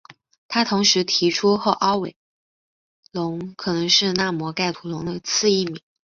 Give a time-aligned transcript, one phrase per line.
[0.47, 2.15] 他同时提出后凹尾
[3.11, 5.79] 龙可能是纳摩盖吐龙的次异名。